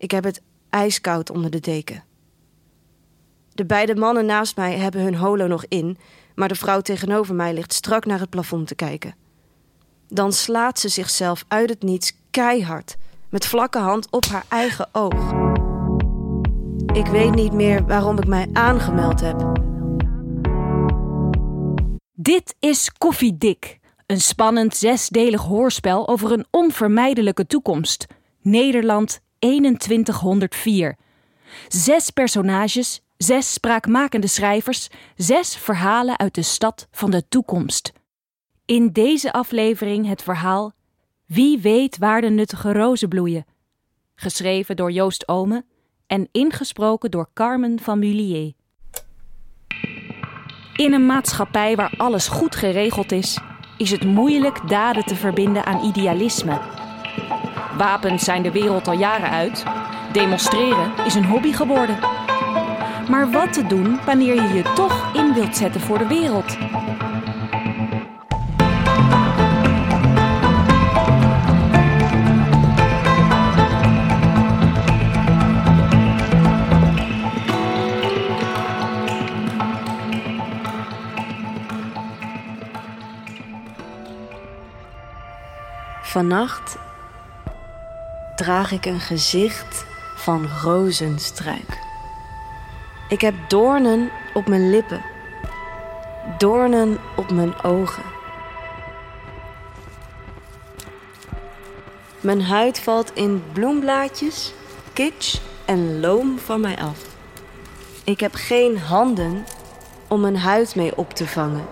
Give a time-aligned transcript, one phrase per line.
[0.00, 2.04] Ik heb het ijskoud onder de deken.
[3.52, 5.98] De beide mannen naast mij hebben hun holo nog in,
[6.34, 9.14] maar de vrouw tegenover mij ligt strak naar het plafond te kijken.
[10.08, 12.96] Dan slaat ze zichzelf uit het niets keihard,
[13.28, 15.32] met vlakke hand op haar eigen oog.
[16.92, 19.52] Ik weet niet meer waarom ik mij aangemeld heb.
[22.12, 28.06] Dit is Koffiedik, een spannend zesdelig hoorspel over een onvermijdelijke toekomst.
[28.42, 30.96] Nederland 2104.
[31.68, 37.92] Zes personages, zes spraakmakende schrijvers, zes verhalen uit de stad van de toekomst.
[38.64, 40.72] In deze aflevering het verhaal
[41.26, 43.44] Wie weet waar de nuttige rozen bloeien.
[44.14, 45.64] Geschreven door Joost Ome
[46.06, 48.52] en ingesproken door Carmen van Mullier.
[50.76, 53.38] In een maatschappij waar alles goed geregeld is,
[53.76, 56.79] is het moeilijk daden te verbinden aan idealisme.
[57.76, 59.64] Wapens zijn de wereld al jaren uit.
[60.12, 61.98] Demonstreren is een hobby geworden.
[63.08, 66.56] Maar wat te doen wanneer je je toch in wilt zetten voor de wereld?
[86.02, 86.78] Vannacht
[88.40, 89.84] draag ik een gezicht
[90.16, 91.78] van rozenstruik.
[93.08, 95.02] Ik heb doornen op mijn lippen,
[96.38, 98.02] doornen op mijn ogen.
[102.20, 104.52] Mijn huid valt in bloemblaadjes,
[104.92, 106.98] kitsch en loom van mij af.
[108.04, 109.44] Ik heb geen handen
[110.08, 111.66] om mijn huid mee op te vangen.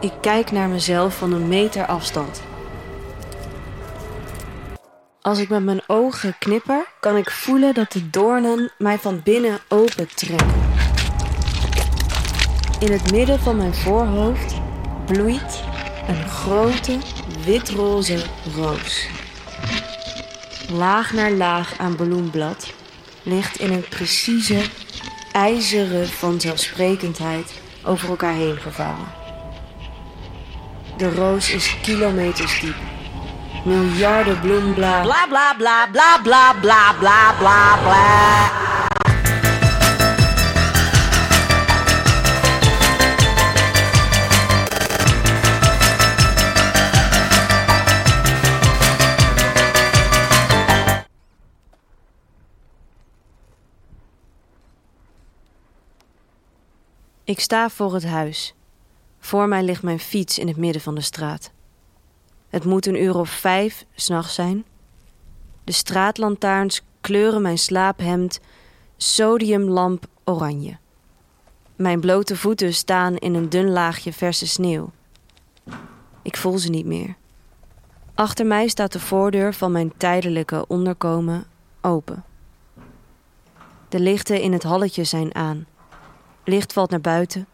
[0.00, 2.42] Ik kijk naar mezelf van een meter afstand.
[5.22, 9.58] Als ik met mijn ogen knipper, kan ik voelen dat de doornen mij van binnen
[9.68, 10.62] open trekken.
[12.78, 14.54] In het midden van mijn voorhoofd
[15.06, 15.62] bloeit
[16.08, 16.98] een grote
[17.44, 18.24] witroze
[18.54, 19.06] roos.
[20.70, 22.72] Laag naar laag aan bloemblad
[23.22, 24.62] ligt in een precieze,
[25.32, 29.06] ijzeren vanzelfsprekendheid over elkaar heen gevouwen.
[30.96, 32.91] De roos is kilometers diep
[33.64, 35.02] miljarden bloembla.
[35.02, 38.60] Bla bla bla bla bla bla bla bla bla.
[57.24, 58.54] Ik sta voor het huis.
[59.18, 61.52] Voor mij ligt mijn fiets in het midden van de straat.
[62.52, 64.64] Het moet een uur of vijf s'nachts zijn.
[65.64, 68.40] De straatlantaarns kleuren mijn slaaphemd
[68.96, 70.76] sodiumlamp oranje.
[71.76, 74.90] Mijn blote voeten staan in een dun laagje verse sneeuw.
[76.22, 77.16] Ik voel ze niet meer.
[78.14, 81.44] Achter mij staat de voordeur van mijn tijdelijke onderkomen
[81.80, 82.24] open.
[83.88, 85.66] De lichten in het halletje zijn aan.
[86.44, 87.46] Licht valt naar buiten.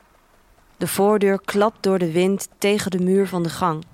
[0.77, 3.85] De voordeur klapt door de wind tegen de muur van de gang.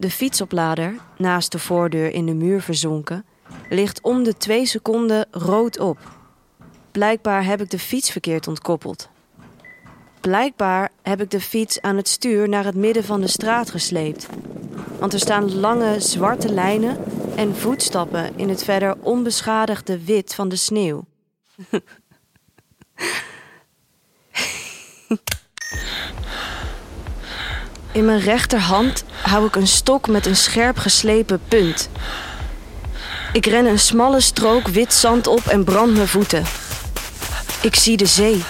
[0.00, 3.24] De fietsoplader, naast de voordeur in de muur verzonken,
[3.68, 5.98] ligt om de twee seconden rood op.
[6.90, 9.08] Blijkbaar heb ik de fiets verkeerd ontkoppeld.
[10.20, 14.26] Blijkbaar heb ik de fiets aan het stuur naar het midden van de straat gesleept.
[14.98, 16.98] Want er staan lange zwarte lijnen
[17.36, 21.04] en voetstappen in het verder onbeschadigde wit van de sneeuw.
[27.92, 31.88] In mijn rechterhand hou ik een stok met een scherp geslepen punt.
[33.32, 36.44] Ik ren een smalle strook wit zand op en brand mijn voeten.
[37.60, 38.42] Ik zie de zee.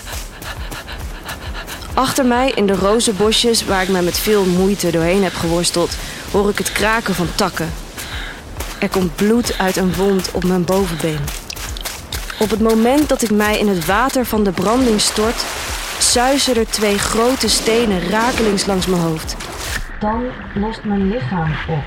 [1.94, 5.90] Achter mij in de rozenbosjes, waar ik me met veel moeite doorheen heb geworsteld,
[6.30, 7.72] hoor ik het kraken van takken.
[8.78, 11.20] Er komt bloed uit een wond op mijn bovenbeen.
[12.38, 15.44] Op het moment dat ik mij in het water van de branding stort,
[16.10, 19.36] suizen er twee grote stenen rakelings langs mijn hoofd.
[20.00, 21.84] Dan lost mijn lichaam op.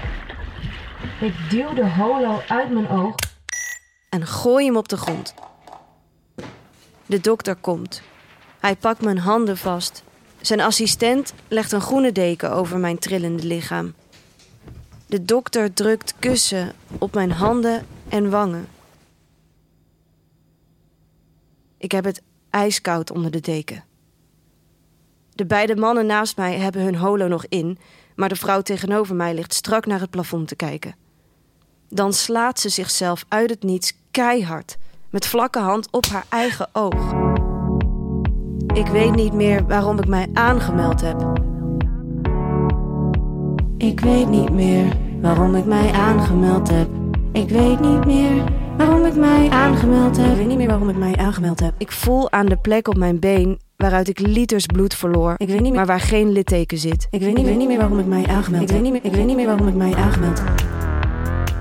[1.22, 3.16] Ik duw de holo uit mijn oog
[4.10, 5.34] en gooi hem op de grond.
[7.06, 8.02] De dokter komt.
[8.60, 10.04] Hij pakt mijn handen vast.
[10.42, 13.94] Zijn assistent legt een groene deken over mijn trillende lichaam.
[15.06, 18.68] De dokter drukt kussen op mijn handen en wangen.
[21.78, 23.84] Ik heb het ijskoud onder de deken.
[25.36, 27.78] De beide mannen naast mij hebben hun holo nog in,
[28.16, 30.96] maar de vrouw tegenover mij ligt strak naar het plafond te kijken.
[31.90, 34.78] Dan slaat ze zichzelf uit het niets keihard,
[35.10, 37.14] met vlakke hand op haar eigen oog.
[38.74, 41.42] Ik weet niet meer waarom ik mij aangemeld heb.
[43.78, 46.90] Ik weet niet meer waarom ik mij aangemeld heb.
[47.32, 48.44] Ik weet niet meer
[48.78, 50.32] waarom ik mij aangemeld heb.
[50.32, 51.74] Ik weet niet meer waarom ik mij aangemeld heb.
[51.78, 55.34] Ik voel aan de plek op mijn been waaruit ik liters bloed verloor.
[55.38, 57.08] Ik weet niet meer, maar waar geen litteken zit.
[57.10, 58.64] Ik weet niet, weet niet meer waarom ik mij aangemeld.
[58.64, 60.42] Ik weet niet meer, ik weet niet meer waarom ik mij aangemeld.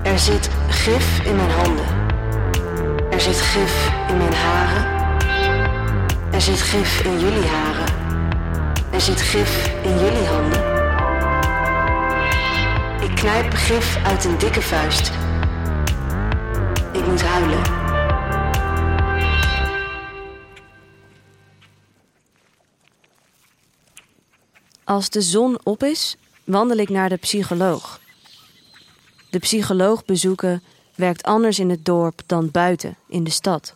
[0.03, 1.85] Er zit gif in mijn handen.
[3.11, 4.85] Er zit gif in mijn haren.
[6.31, 7.93] Er zit gif in jullie haren.
[8.91, 10.61] Er zit gif in jullie handen.
[13.01, 15.11] Ik knijp gif uit een dikke vuist.
[16.91, 17.82] Ik moet huilen.
[24.83, 27.99] Als de zon op is, wandel ik naar de psycholoog.
[29.29, 30.63] De psycholoog bezoeken
[30.95, 33.75] werkt anders in het dorp dan buiten in de stad.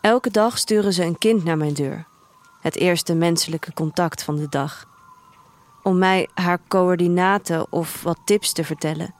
[0.00, 2.06] Elke dag sturen ze een kind naar mijn deur.
[2.60, 4.86] Het eerste menselijke contact van de dag.
[5.82, 9.14] Om mij haar coördinaten of wat tips te vertellen.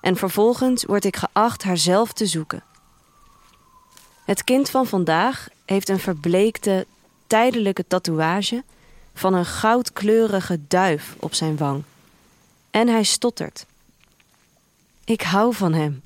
[0.00, 2.62] En vervolgens word ik geacht haar zelf te zoeken.
[4.24, 6.86] Het kind van vandaag heeft een verbleekte,
[7.26, 8.64] tijdelijke tatoeage
[9.14, 11.82] van een goudkleurige duif op zijn wang.
[12.70, 13.66] En hij stottert.
[15.04, 16.02] Ik hou van hem.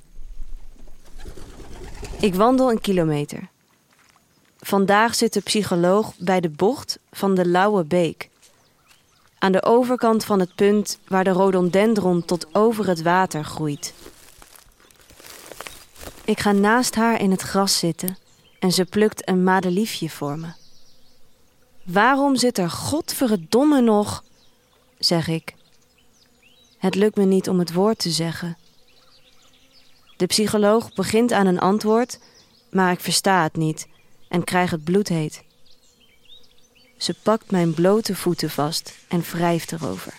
[2.19, 3.47] Ik wandel een kilometer.
[4.59, 8.29] Vandaag zit de psycholoog bij de bocht van de Lauwe Beek.
[9.39, 13.93] Aan de overkant van het punt waar de rhododendron tot over het water groeit.
[16.25, 18.17] Ik ga naast haar in het gras zitten
[18.59, 20.66] en ze plukt een madeliefje voor me.
[21.87, 24.23] Waarom zit er godverdomme nog?
[24.97, 25.53] zeg ik.
[26.77, 28.57] Het lukt me niet om het woord te zeggen.
[30.17, 32.19] De psycholoog begint aan een antwoord,
[32.69, 33.87] maar ik versta het niet
[34.29, 35.43] en krijg het bloedheet.
[36.97, 40.13] Ze pakt mijn blote voeten vast en wrijft erover.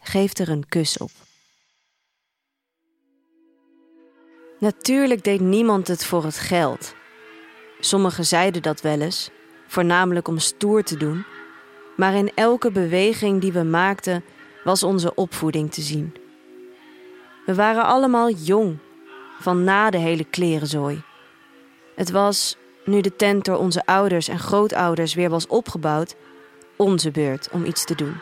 [0.00, 1.10] Geeft er een kus op.
[4.58, 6.94] Natuurlijk deed niemand het voor het geld.
[7.80, 9.30] Sommigen zeiden dat wel eens,
[9.68, 11.24] voornamelijk om stoer te doen,
[11.96, 14.24] maar in elke beweging die we maakten
[14.64, 16.14] was onze opvoeding te zien.
[17.46, 18.78] We waren allemaal jong,
[19.40, 21.02] van na de hele klerenzooi.
[21.94, 26.14] Het was, nu de tent door onze ouders en grootouders weer was opgebouwd,
[26.76, 28.14] onze beurt om iets te doen.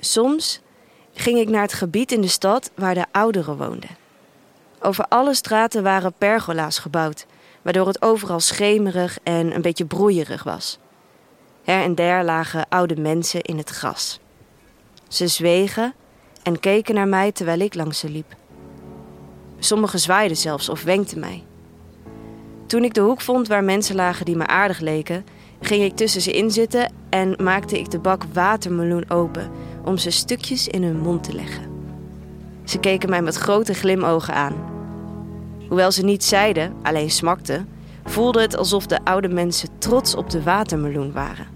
[0.00, 0.60] Soms
[1.12, 3.99] ging ik naar het gebied in de stad waar de ouderen woonden.
[4.82, 7.26] Over alle straten waren pergola's gebouwd,
[7.62, 10.78] waardoor het overal schemerig en een beetje broeierig was.
[11.64, 14.20] Her en der lagen oude mensen in het gras.
[15.08, 15.94] Ze zwegen
[16.42, 18.34] en keken naar mij terwijl ik langs ze liep.
[19.58, 21.44] Sommigen zwaaiden zelfs of wenkten mij.
[22.66, 25.24] Toen ik de hoek vond waar mensen lagen die me aardig leken,
[25.60, 29.50] ging ik tussen ze in zitten en maakte ik de bak watermeloen open
[29.84, 31.69] om ze stukjes in hun mond te leggen.
[32.70, 34.54] Ze keken mij met grote glimogen aan.
[35.68, 37.68] Hoewel ze niet zeiden, alleen smakten,
[38.04, 41.46] voelde het alsof de oude mensen trots op de watermeloen waren.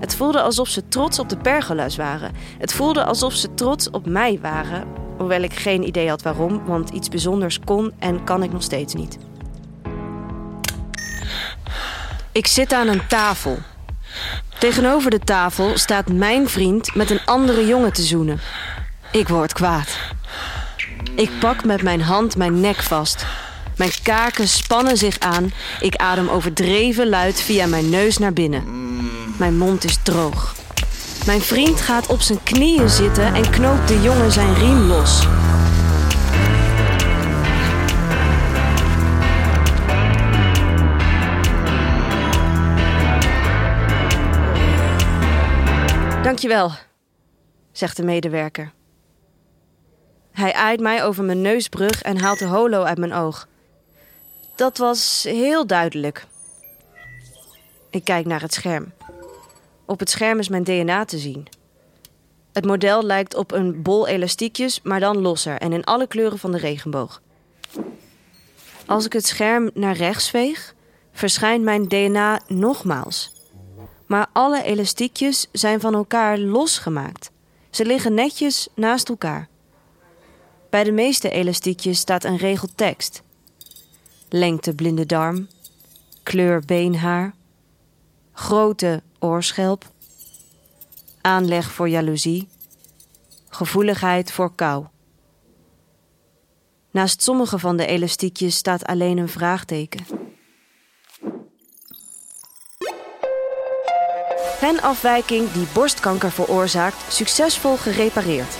[0.00, 2.32] Het voelde alsof ze trots op de pergola's waren.
[2.58, 4.84] Het voelde alsof ze trots op mij waren,
[5.18, 8.94] hoewel ik geen idee had waarom, want iets bijzonders kon en kan ik nog steeds
[8.94, 9.18] niet.
[12.32, 13.58] Ik zit aan een tafel.
[14.58, 18.40] Tegenover de tafel staat mijn vriend met een andere jongen te zoenen.
[19.12, 20.07] Ik word kwaad.
[21.18, 23.26] Ik pak met mijn hand mijn nek vast.
[23.76, 25.52] Mijn kaken spannen zich aan.
[25.80, 28.64] Ik adem overdreven luid via mijn neus naar binnen.
[29.38, 30.54] Mijn mond is droog.
[31.26, 35.26] Mijn vriend gaat op zijn knieën zitten en knoopt de jongen zijn riem los.
[46.22, 46.72] Dankjewel,
[47.72, 48.76] zegt de medewerker.
[50.38, 53.48] Hij aait mij over mijn neusbrug en haalt de holo uit mijn oog.
[54.54, 56.26] Dat was heel duidelijk.
[57.90, 58.92] Ik kijk naar het scherm.
[59.84, 61.48] Op het scherm is mijn DNA te zien.
[62.52, 66.52] Het model lijkt op een bol elastiekjes, maar dan losser en in alle kleuren van
[66.52, 67.22] de regenboog.
[68.86, 70.74] Als ik het scherm naar rechts veeg,
[71.12, 73.32] verschijnt mijn DNA nogmaals.
[74.06, 77.30] Maar alle elastiekjes zijn van elkaar losgemaakt.
[77.70, 79.48] Ze liggen netjes naast elkaar.
[80.70, 83.22] Bij de meeste elastiekjes staat een regel tekst.
[84.28, 85.48] Lengte blinde darm,
[86.22, 87.34] kleur beenhaar,
[88.32, 89.84] grootte oorschelp,
[91.20, 92.48] aanleg voor jaloezie,
[93.48, 94.86] gevoeligheid voor kou.
[96.90, 100.06] Naast sommige van de elastiekjes staat alleen een vraagteken.
[104.58, 108.56] Genafwijking die borstkanker veroorzaakt, succesvol gerepareerd.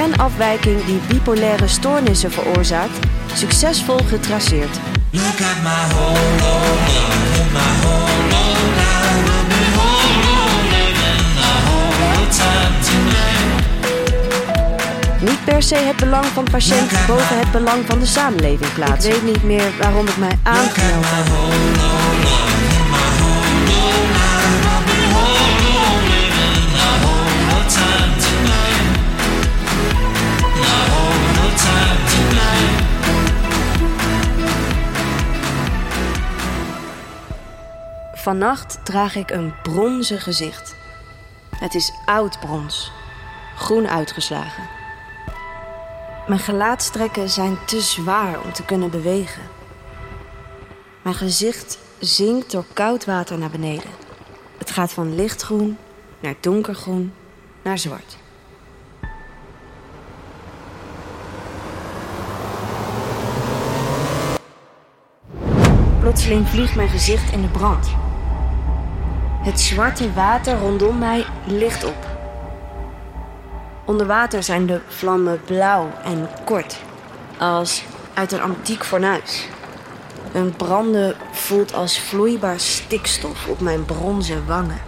[0.00, 4.78] Genafwijking die bipolaire stoornissen veroorzaakt, succesvol getraceerd.
[5.10, 5.80] Look at my.
[15.20, 19.10] Niet per se het belang van patiënt boven het belang van de samenleving plaatsen.
[19.10, 21.99] Ik weet niet meer waarom ik mij aangemeld
[38.30, 40.76] Vannacht draag ik een bronzen gezicht.
[41.56, 42.92] Het is oud brons,
[43.56, 44.62] groen uitgeslagen.
[46.26, 49.42] Mijn gelaatstrekken zijn te zwaar om te kunnen bewegen.
[51.02, 53.90] Mijn gezicht zinkt door koud water naar beneden.
[54.58, 55.76] Het gaat van lichtgroen
[56.20, 57.12] naar donkergroen
[57.62, 58.16] naar zwart.
[66.00, 68.09] Plotseling vliegt mijn gezicht in de brand.
[69.40, 72.06] Het zwarte water rondom mij licht op.
[73.86, 76.80] Onder water zijn de vlammen blauw en kort,
[77.38, 79.48] als uit een antiek fornuis.
[80.32, 84.80] Hun branden voelt als vloeibaar stikstof op mijn bronzen wangen.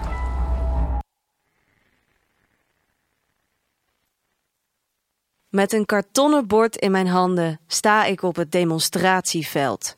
[5.48, 9.96] Met een kartonnen bord in mijn handen sta ik op het demonstratieveld.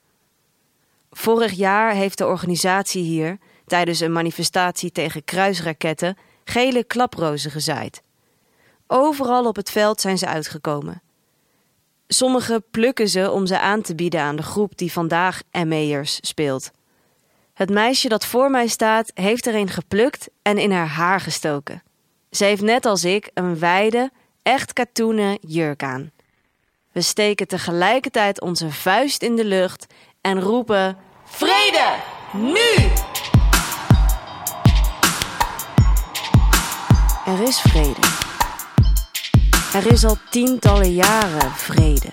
[1.11, 8.03] Vorig jaar heeft de organisatie hier, tijdens een manifestatie tegen kruisraketten, gele klaprozen gezaaid.
[8.87, 11.03] Overal op het veld zijn ze uitgekomen.
[12.09, 16.71] Sommigen plukken ze om ze aan te bieden aan de groep die vandaag ME'ers speelt.
[17.55, 21.83] Het meisje dat voor mij staat, heeft er een geplukt en in haar haar gestoken.
[22.31, 24.11] Ze heeft net als ik een wijde,
[24.43, 26.11] echt katoenen jurk aan.
[26.93, 29.87] We steken tegelijkertijd onze vuist in de lucht
[30.21, 31.95] en roepen: Vrede!
[32.33, 32.93] Nu!
[37.27, 38.01] Er is vrede.
[39.73, 42.09] Er is al tientallen jaren vrede.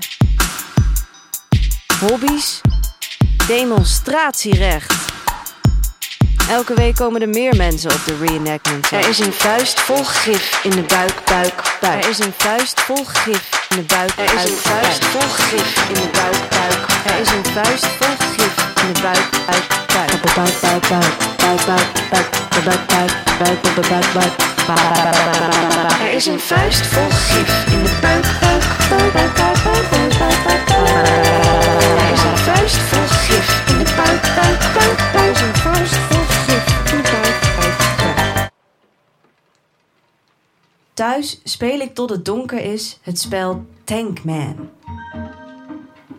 [2.00, 2.62] Hobby's?
[3.48, 4.94] Demonstratierecht.
[6.50, 8.92] Elke week komen er meer mensen op de reenactment.
[8.92, 12.04] Er is een vuist vol gif in de buik, buik, buik.
[12.04, 15.88] Er is een vuist vol gif in de buik, Er is een vuist vol gif
[15.88, 16.88] in de buik, buik.
[17.06, 20.34] Er is een vuist vol gif in de buik, buik, buik.
[20.36, 21.18] Buik, buik, buik.
[21.38, 22.30] Buik, buik, buik.
[22.64, 23.90] Buik, buik, buik.
[23.90, 24.51] Buik, buik.
[26.02, 28.64] Er is een vuist vol gif in de buik, buik.
[31.98, 35.00] Er is een vuist vol gif in de buik, buik, buik.
[35.14, 36.22] Er is een vuist vol.
[40.94, 44.70] Thuis speel ik tot het donker is het spel Tankman.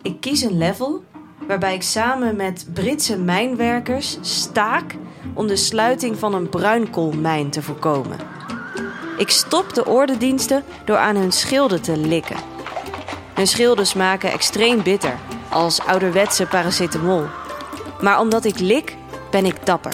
[0.01, 1.03] Ik kies een level
[1.47, 4.95] waarbij ik samen met Britse mijnwerkers staak
[5.33, 8.32] om de sluiting van een bruinkoolmijn te voorkomen.
[9.17, 12.37] Ik stop de ordendiensten door aan hun schilden te likken.
[13.33, 15.17] Hun schilden smaken extreem bitter,
[15.49, 17.25] als ouderwetse paracetamol.
[18.01, 18.95] Maar omdat ik lik,
[19.31, 19.91] ben ik dapper.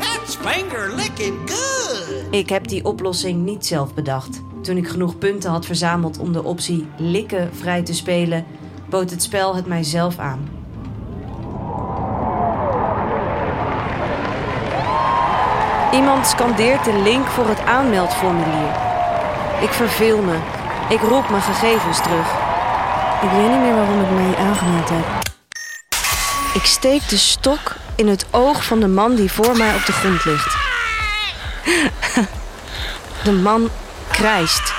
[0.00, 2.24] That's finger licking good.
[2.30, 4.40] Ik heb die oplossing niet zelf bedacht.
[4.62, 8.46] Toen ik genoeg punten had verzameld om de optie likken vrij te spelen,
[8.88, 10.61] bood het spel het mij zelf aan.
[15.92, 18.72] Iemand scandeert de link voor het aanmeldformulier.
[19.60, 20.36] Ik verveel me.
[20.88, 22.26] Ik roep mijn gegevens terug.
[23.22, 25.04] Ik weet niet meer waarom ik mij aangemeld heb.
[26.54, 29.92] Ik steek de stok in het oog van de man die voor mij op de
[29.92, 30.56] grond ligt.
[33.24, 33.70] De man
[34.10, 34.72] krijst.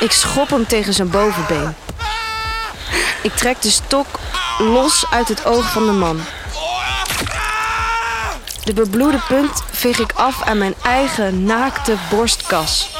[0.00, 1.74] Ik schop hem tegen zijn bovenbeen.
[3.22, 4.06] Ik trek de stok
[4.58, 6.20] los uit het oog van de man.
[8.64, 12.90] De bebloede punt veeg ik af aan mijn eigen naakte borstkas.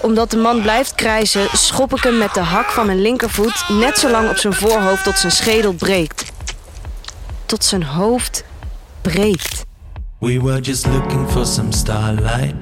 [0.00, 3.98] Omdat de man blijft krijzen, schop ik hem met de hak van mijn linkervoet net
[3.98, 6.32] zo lang op zijn voorhoofd tot zijn schedel breekt.
[7.46, 8.44] Tot zijn hoofd
[9.02, 9.64] breekt.
[10.18, 12.54] We were just looking for some starlight.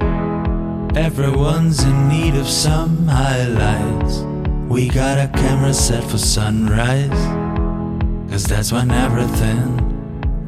[0.93, 4.23] Everyone's in need of some highlights.
[4.69, 7.29] We got a camera set for sunrise.
[8.31, 9.94] Cause that's when everything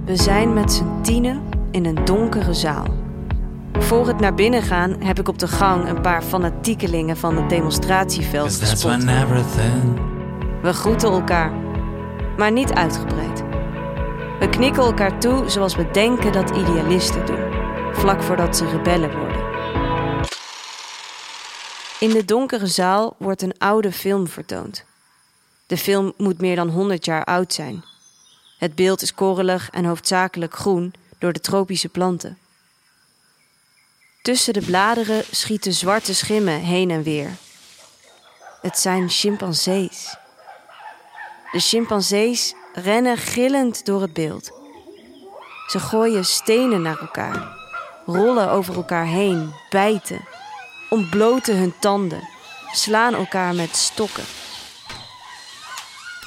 [0.07, 2.87] We zijn met z'n tienen in een donkere zaal.
[3.73, 7.49] Voor het naar binnen gaan heb ik op de gang een paar fanatiekelingen van het
[7.49, 9.05] demonstratieveld gespot.
[10.63, 11.53] We groeten elkaar,
[12.37, 13.43] maar niet uitgebreid.
[14.39, 17.53] We knikken elkaar toe zoals we denken dat idealisten doen,
[17.93, 19.45] vlak voordat ze rebellen worden.
[22.01, 24.85] In de donkere zaal wordt een oude film vertoond.
[25.67, 27.85] De film moet meer dan 100 jaar oud zijn.
[28.59, 32.39] Het beeld is korrelig en hoofdzakelijk groen door de tropische planten.
[34.23, 37.31] Tussen de bladeren schieten zwarte schimmen heen en weer.
[38.61, 40.17] Het zijn chimpansees.
[41.53, 44.51] De chimpansees rennen gillend door het beeld.
[45.67, 47.57] Ze gooien stenen naar elkaar,
[48.07, 50.25] rollen over elkaar heen, bijten,
[50.91, 52.29] ontbloten hun tanden,
[52.73, 54.25] slaan elkaar met stokken.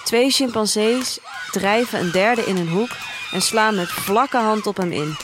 [0.09, 1.19] Twee chimpansees
[1.51, 2.89] drijven een derde in een hoek
[3.31, 5.15] en slaan met vlakke hand op hem in,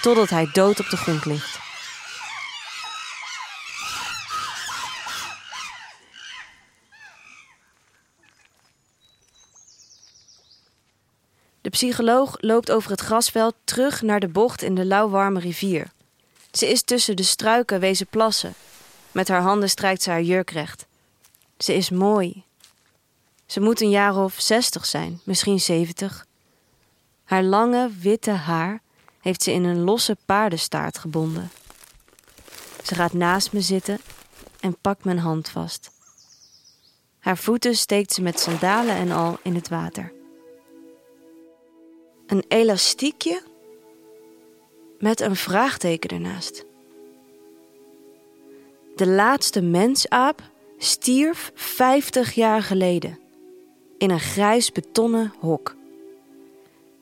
[0.00, 1.58] totdat hij dood op de grond ligt.
[11.60, 15.90] De psycholoog loopt over het grasveld terug naar de bocht in de lauwwarme rivier.
[16.52, 18.54] Ze is tussen de struiken wezen plassen.
[19.12, 20.86] Met haar handen strijkt ze haar jurk recht.
[21.58, 22.44] Ze is mooi.
[23.52, 26.26] Ze moet een jaar of zestig zijn, misschien zeventig.
[27.24, 28.82] Haar lange, witte haar
[29.20, 31.50] heeft ze in een losse paardenstaart gebonden.
[32.82, 33.98] Ze gaat naast me zitten
[34.60, 35.90] en pakt mijn hand vast.
[37.18, 40.12] Haar voeten steekt ze met sandalen en al in het water.
[42.26, 43.42] Een elastiekje
[44.98, 46.64] met een vraagteken ernaast.
[48.96, 50.42] De laatste mensaap
[50.78, 53.21] stierf 50 jaar geleden
[54.02, 55.74] in een grijs betonnen hok.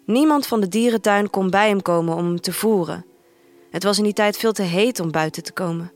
[0.04, 3.04] Niemand van de dierentuin kon bij hem komen om hem te voeren.
[3.70, 5.92] Het was in die tijd veel te heet om buiten te komen.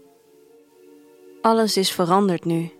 [1.40, 2.70] Alles is veranderd nu.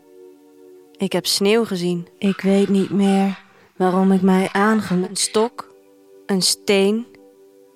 [0.97, 2.09] Ik heb sneeuw gezien.
[2.19, 3.43] Ik weet niet meer
[3.77, 5.11] waarom ik mij aangemeld.
[5.11, 5.75] Een stok,
[6.27, 7.07] een steen,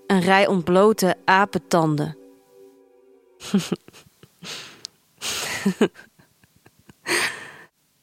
[0.07, 2.17] een rij ontblote apentanden.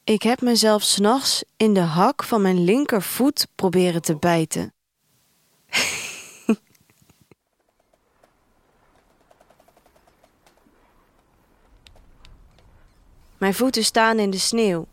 [0.06, 4.74] ik heb mezelf s'nachts in de hak van mijn linkervoet proberen te bijten.
[13.38, 14.86] mijn voeten staan in de sneeuw.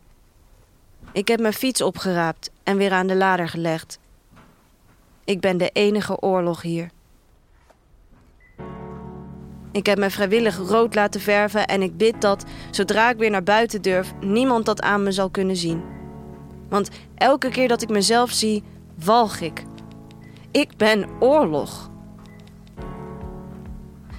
[1.12, 3.98] Ik heb mijn fiets opgeraapt en weer aan de lader gelegd.
[5.24, 6.90] Ik ben de enige oorlog hier.
[9.74, 13.42] Ik heb me vrijwillig rood laten verven en ik bid dat, zodra ik weer naar
[13.42, 15.82] buiten durf, niemand dat aan me zal kunnen zien.
[16.68, 18.62] Want elke keer dat ik mezelf zie,
[19.04, 19.62] walg ik.
[20.50, 21.90] Ik ben oorlog.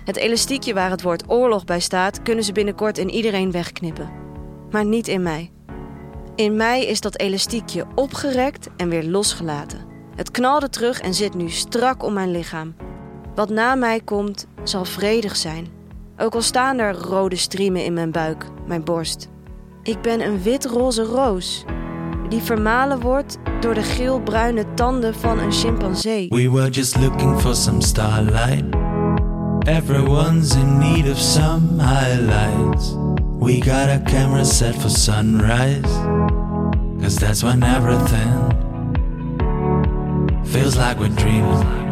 [0.06, 4.10] Het elastiekje waar het woord oorlog bij staat, kunnen ze binnenkort in iedereen wegknippen.
[4.72, 5.52] Maar niet in mij.
[6.36, 9.80] In mij is dat elastiekje opgerekt en weer losgelaten.
[10.16, 12.76] Het knalde terug en zit nu strak om mijn lichaam.
[13.36, 15.68] Wat na mij komt, zal vredig zijn.
[16.18, 19.30] Ook al staan er rode striemen in mijn buik, mijn borst.
[19.84, 21.66] Ik ben een wit-roze roos,
[22.30, 26.28] die vermalen wordt door de geel-bruine tanden van een chimpansee.
[26.30, 28.76] We were just looking for some starlight.
[29.68, 32.94] Everyone's in need of some highlights.
[33.40, 35.94] We got a camera set for sunrise.
[37.02, 38.52] Cause that's when everything
[40.44, 41.85] feels like we're dreaming.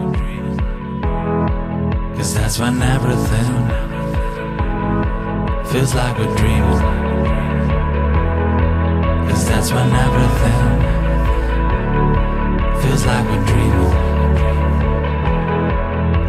[2.15, 3.53] Cause that's when everything
[5.65, 6.81] feels like we're dreaming.
[9.27, 10.81] Cause that's when everything
[12.81, 13.93] feels like we're dreaming.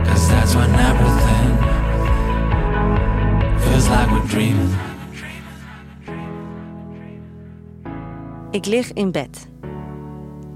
[0.07, 1.51] Cause that's when everything
[3.59, 4.75] feels like we're dreaming.
[8.51, 9.49] Ik lig in bed.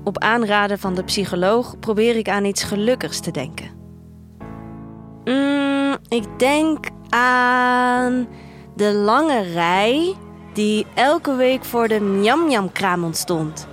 [0.04, 3.77] Op aanraden van de psycholoog probeer ik aan iets gelukkigs te denken.
[5.28, 8.28] Mm, ik denk aan
[8.76, 10.14] de lange rij
[10.52, 13.66] die elke week voor de Njam-Njam-kraam ontstond.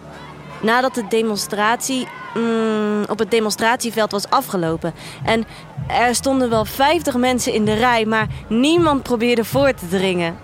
[0.61, 4.93] Nadat de demonstratie mm, op het demonstratieveld was afgelopen.
[5.23, 5.45] En
[5.87, 10.37] er stonden wel 50 mensen in de rij, maar niemand probeerde voor te dringen.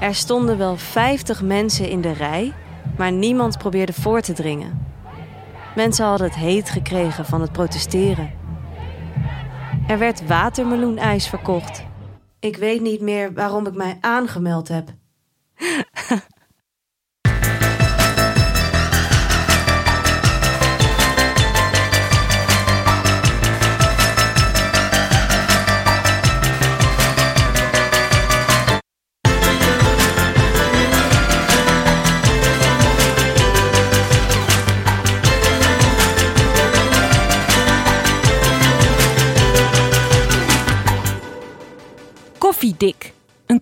[0.00, 2.52] Er stonden wel 50 mensen in de rij,
[2.96, 4.86] maar niemand probeerde voor te dringen.
[5.74, 8.45] Mensen hadden het heet gekregen van het protesteren.
[9.86, 11.84] Er werd watermeloenijs verkocht.
[12.40, 14.88] Ik weet niet meer waarom ik mij aangemeld heb.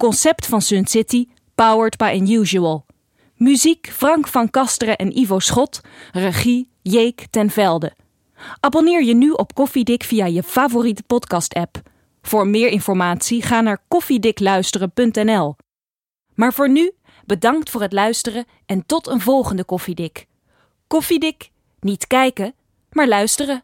[0.04, 2.86] Concept van Sun City, powered by Unusual.
[3.34, 5.80] Muziek Frank van Kasteren en Ivo Schot,
[6.12, 7.92] regie Jeek ten Velde.
[8.60, 11.82] Abonneer je nu op Koffiedik via je favoriete podcast-app.
[12.22, 15.56] Voor meer informatie ga naar koffiedikluisteren.nl.
[16.34, 16.92] Maar voor nu,
[17.26, 20.26] bedankt voor het luisteren en tot een volgende Koffiedik.
[20.86, 22.54] Koffiedik, niet kijken,
[22.90, 23.62] maar luisteren.